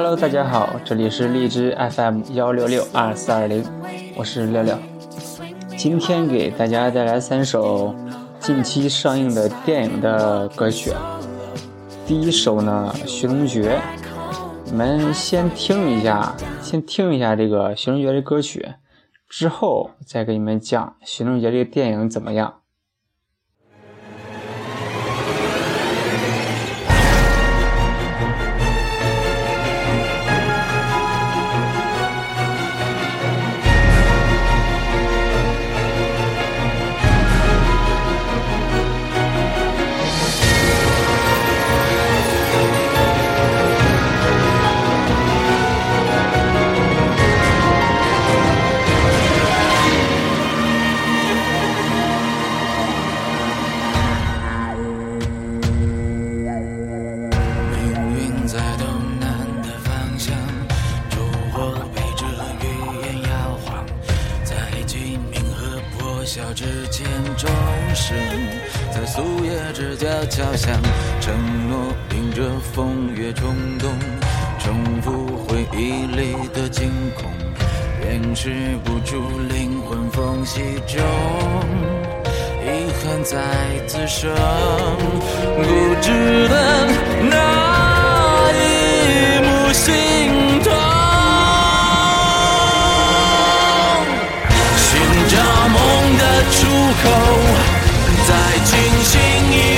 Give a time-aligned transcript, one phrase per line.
[0.00, 3.64] Hello，大家好，这里是荔枝 FM 幺六六二四二零，
[4.14, 4.78] 我是六六。
[5.76, 7.92] 今天给大家带来三首
[8.38, 10.92] 近期上映的电影的歌曲。
[12.06, 13.76] 第一首呢，《寻龙诀》，
[14.66, 18.68] 你们先听一下，先听一下这个《寻龙诀》的歌曲，
[19.28, 22.60] 之后再给你们讲《寻龙诀》这个电影怎么样。
[70.28, 70.80] 交响，
[71.20, 71.34] 承
[71.68, 72.42] 诺迎着
[72.72, 73.90] 风月冲动，
[74.58, 77.30] 重复回忆里的惊恐，
[78.04, 81.00] 掩饰不住灵魂缝隙中。
[82.62, 82.66] 遗
[83.02, 83.36] 憾在
[83.86, 84.30] 滋生，
[85.56, 85.62] 不
[86.02, 86.86] 值得
[87.30, 89.88] 那一幕心
[90.62, 90.70] 痛，
[94.76, 94.90] 寻
[95.30, 95.34] 找
[95.68, 95.77] 梦
[96.88, 97.10] 路口，
[98.26, 99.20] 再清醒
[99.52, 99.77] 一。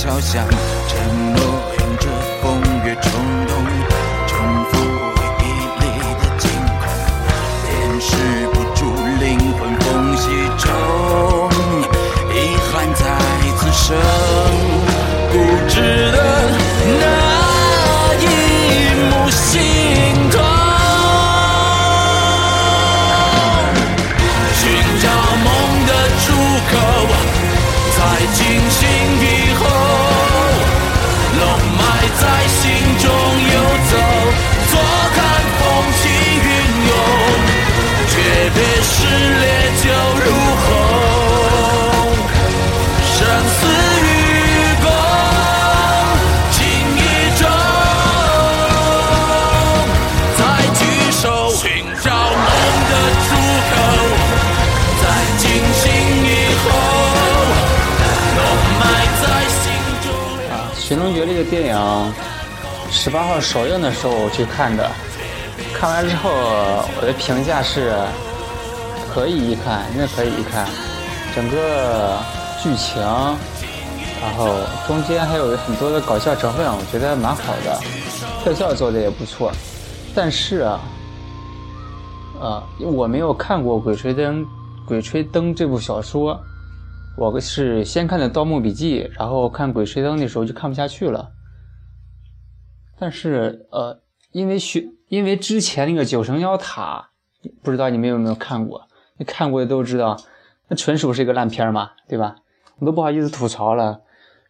[0.00, 0.48] 敲响
[0.86, 1.42] 承诺，
[1.80, 2.37] 迎着。
[60.88, 62.12] 寻龙诀》这个电影
[62.90, 64.90] 十八号首映的时候我去看的，
[65.74, 67.92] 看完之后我的评价是
[69.12, 70.66] 可以一看，真的可以一看。
[71.36, 72.18] 整个
[72.62, 74.48] 剧情，然后
[74.86, 77.78] 中间还有很多的搞笑成分，我觉得蛮好的，
[78.42, 79.52] 特效做的也不错。
[80.14, 80.80] 但是啊，
[82.40, 84.40] 呃，我没有看过《鬼吹灯》
[84.86, 86.40] 《鬼吹灯》这部小说，
[87.20, 91.32] 我是先看的《盗墓笔记》，然后看《鬼吹灯》的时候就看不下去了。
[92.96, 94.00] 但是，呃，
[94.30, 97.10] 因为学，因为之前那个九层妖塔，
[97.60, 98.86] 不知道你们有没有看过？
[99.16, 100.16] 你看过的都知道，
[100.68, 102.36] 那纯属是一个烂片嘛，对吧？
[102.78, 104.02] 我都不好意思吐槽了。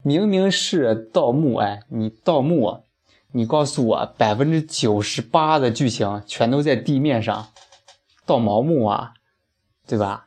[0.03, 2.85] 明明是盗墓，哎，你盗墓，
[3.32, 7.47] 你告诉我百分之九十八的剧情全都在地面上，
[8.26, 9.14] 盗毛墓啊，
[9.87, 10.26] 对吧？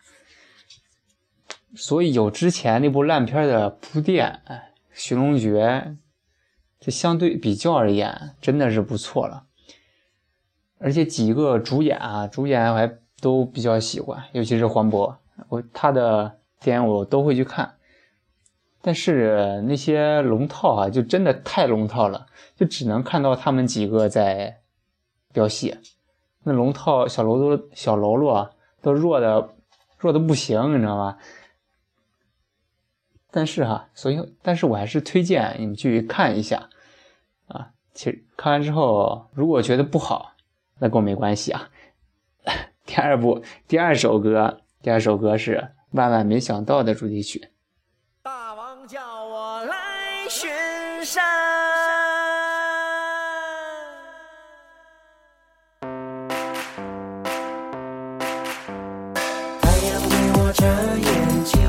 [1.75, 5.65] 所以有之前那部烂片的铺垫，哎，《寻龙诀》。
[6.83, 9.43] 这相对比较而言，真的是不错了。
[10.79, 12.91] 而且几个主演啊，主演我还
[13.21, 15.15] 都比较喜欢，尤其是黄渤，
[15.49, 17.75] 我他的电影我都会去看。
[18.81, 22.25] 但是那些龙套啊，就真的太龙套了，
[22.55, 24.61] 就只能看到他们几个在
[25.31, 25.77] 飙戏。
[26.41, 28.49] 那龙套小喽啰小喽啰，
[28.81, 29.49] 都弱的
[29.99, 31.19] 弱的不行，你知道吗？
[33.31, 36.69] 但是哈，所以但是我还是推荐你们去看一下
[37.47, 37.69] 啊。
[37.93, 40.33] 其实看完之后，如果觉得不好，
[40.79, 41.69] 那跟我没关系啊。
[42.85, 45.55] 第二部第二首歌，第二首歌是
[45.91, 47.49] 《万万没想到》的主题曲。
[48.21, 50.49] 大王叫我来巡
[51.05, 51.23] 山。
[59.61, 60.65] 太阳对我眨
[60.97, 61.61] 眼睛，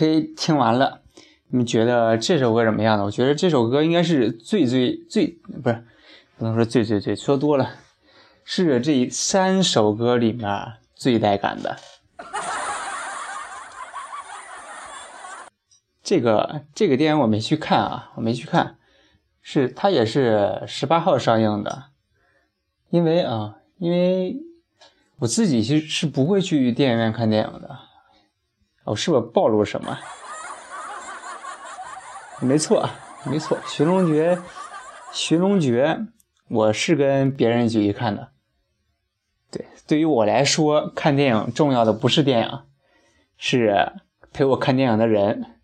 [0.00, 1.02] OK，听完了，
[1.48, 3.04] 你们觉得这首歌怎么样呢？
[3.04, 5.84] 我觉得这首歌应该是最最最不是，
[6.38, 7.72] 不能说最最最，说多了，
[8.42, 10.48] 是这三首歌里面
[10.94, 11.76] 最带感的。
[16.02, 18.78] 这个这个电影我没去看啊，我没去看，
[19.42, 21.88] 是它也是十八号上映的，
[22.88, 24.38] 因为啊，因为
[25.18, 27.89] 我自己其实是不会去电影院看电影的。
[28.84, 29.98] 我是不是暴露什么？
[32.40, 32.88] 没错，
[33.24, 34.34] 没错，《寻龙诀》，
[35.12, 35.98] 《寻龙诀》，
[36.48, 38.32] 我是跟别人一起去看的。
[39.50, 42.62] 对，对于我来说，看电影重要的不是电影，
[43.36, 43.92] 是
[44.32, 45.56] 陪我看电影的人。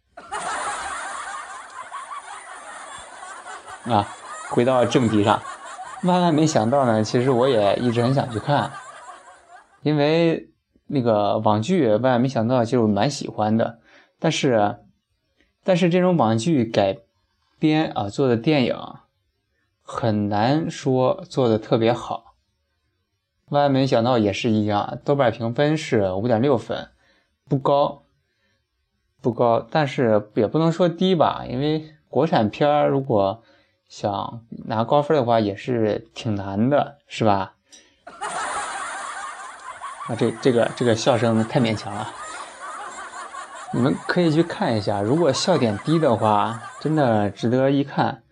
[3.84, 4.08] 啊，
[4.50, 5.40] 回到正题上，
[6.02, 8.70] 万万没想到呢，其实我也一直很想去看，
[9.82, 10.50] 因为
[10.86, 13.80] 那个网剧，万万没想到就蛮喜欢的，
[14.18, 14.78] 但是，
[15.64, 16.98] 但是这种网剧改
[17.58, 18.76] 编啊做的电影，
[19.82, 22.34] 很难说做的特别好。
[23.50, 26.88] 万万没想到也是一样，豆瓣评分是五点六分，
[27.48, 28.02] 不高，
[29.20, 33.42] 不高，但是也不能说低吧，因为国产片如果。
[33.88, 37.54] 想拿高分的话也是挺难的，是吧？
[40.08, 42.08] 啊，这这个这个笑声太勉强了。
[43.72, 48.22] 你们可以去看一下，如果笑点低的话，真的值得一看。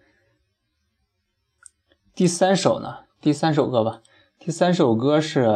[2.14, 2.98] 第三首呢？
[3.20, 4.00] 第三首歌吧。
[4.38, 5.48] 第三首歌是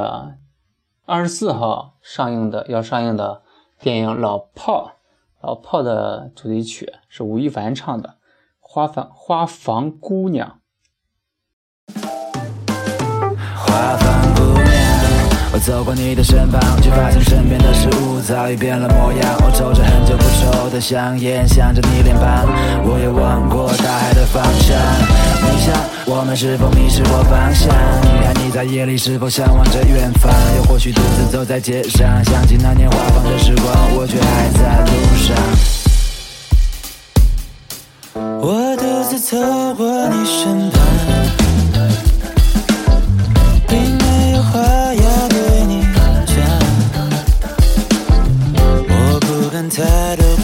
[1.06, 3.42] 二十四号上映的，要上映的
[3.78, 4.94] 电影《老炮》，
[5.46, 8.18] 老炮的主题曲是吴亦凡唱的。
[8.58, 10.60] 花房花房姑娘，
[11.94, 14.27] 花房姑娘，
[15.58, 19.36] 我走过你的身旁，却发现身边的事物早已变了模样。
[19.42, 22.46] 我抽着很久不抽的香烟，想着你脸庞，
[22.84, 24.78] 我也望过大海的方向。
[25.42, 25.74] 你想，
[26.06, 27.74] 我们是否迷失过方向？
[28.02, 30.32] 你看你在夜里是否向往着远方？
[30.58, 35.34] 又或许独自走在街上，想起那年花房的时光，我却还在路上。
[38.40, 39.36] 我独自走
[39.74, 40.80] 过你身旁，
[49.78, 50.37] 不敢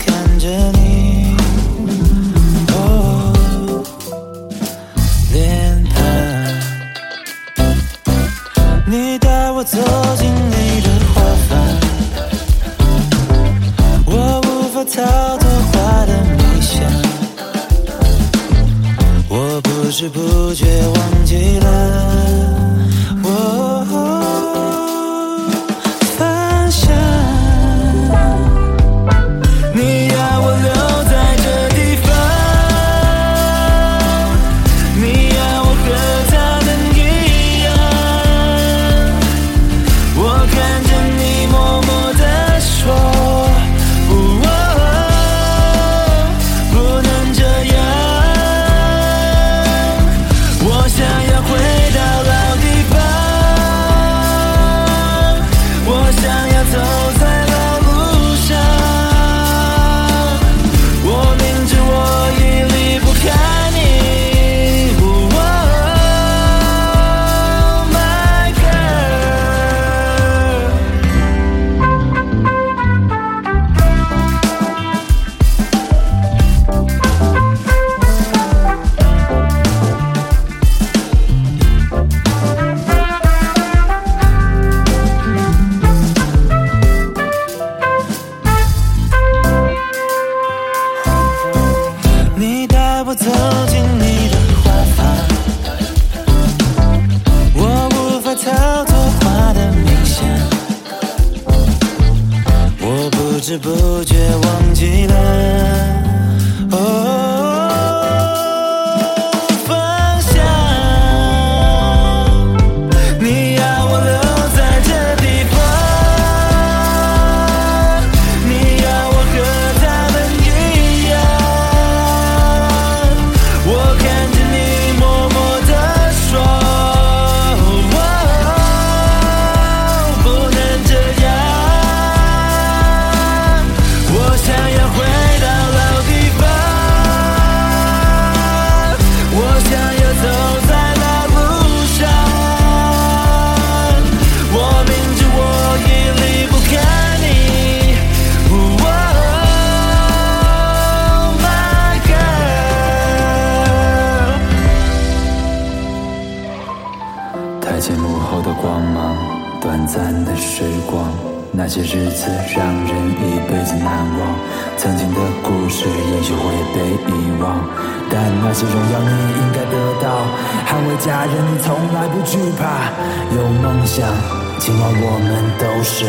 [159.95, 161.07] 暂的时光。
[161.53, 164.35] 那些日子让人一辈子难忘，
[164.77, 167.63] 曾经的故事也许会被遗忘，
[168.11, 170.27] 但那些荣耀你应该得到。
[170.67, 172.91] 捍卫家人，你从来不惧怕。
[173.37, 174.11] 有梦想，
[174.59, 176.07] 今晚我们都是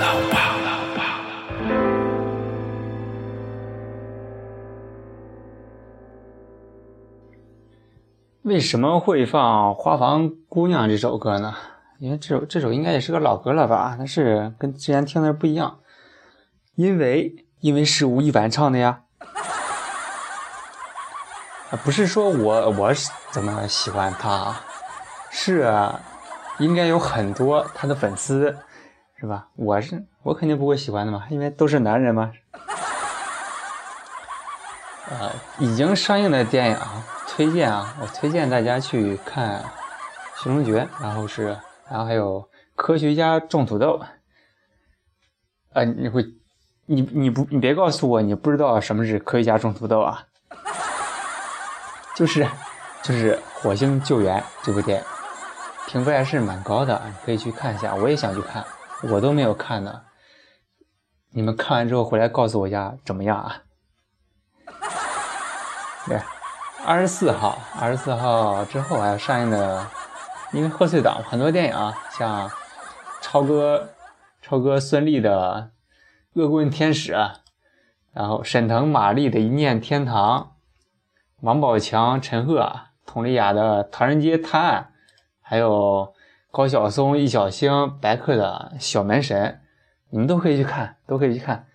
[0.00, 0.44] 老爸。
[8.42, 11.54] 为什么会放《花房姑娘》这首歌呢？
[11.98, 13.94] 因为这首这首应该也是个老歌了吧？
[13.96, 15.78] 但是跟之前听的不一样，
[16.74, 19.00] 因为因为是吴亦凡唱的呀。
[21.70, 24.54] 啊不是说我我是怎么喜欢他，
[25.30, 25.72] 是
[26.58, 28.56] 应该有很多他的粉丝，
[29.18, 29.48] 是吧？
[29.56, 32.30] 我是我肯定不会喜欢的嘛，因为都是男人嘛。
[35.08, 39.60] 呃，已经上映的电影啊推荐啊，我推荐大家去看
[40.42, 41.56] 《寻龙诀》，然后是。
[41.90, 44.00] 然后还有科学家种土豆，
[45.72, 46.24] 呃，你会，
[46.86, 50.26] 你你不你别告诉我你不知道什么是科学家种土豆啊？
[52.16, 52.48] 就是
[53.02, 55.04] 就是火星救援这部电影，
[55.86, 57.94] 评分还是蛮高的，你可以去看一下。
[57.94, 58.64] 我也想去看，
[59.02, 60.02] 我都没有看呢。
[61.32, 63.62] 你们看完之后回来告诉我一下怎么样啊？
[66.06, 66.20] 对，
[66.86, 69.86] 二十四号，二十四号之后还要上映的。
[70.54, 72.48] 因为贺岁档很多电影啊，像
[73.20, 73.88] 超哥、
[74.40, 75.72] 超哥孙俪的
[76.40, 77.12] 《恶棍天使》，
[78.12, 80.40] 然后沈腾、马丽的《一念天堂》，
[81.40, 82.72] 王宝强、陈赫、
[83.04, 84.90] 佟丽娅的《唐人街探案》，
[85.42, 86.14] 还有
[86.52, 89.60] 高晓松、易小星、白客的《小门神》，
[90.10, 91.66] 你们都可以去看，都可以去看。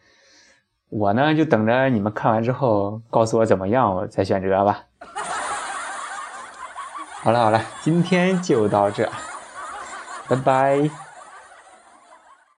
[0.88, 4.86] 我呢，就等着你们看完之后告诉我怎么样，我再选择吧。
[7.22, 9.12] 好了好了，今天就到这，
[10.30, 11.09] 拜拜。